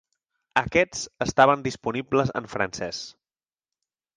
Aquests 0.61 1.03
estaven 1.25 1.65
disponibles 1.67 2.33
en 2.41 2.49
francès. 2.55 3.03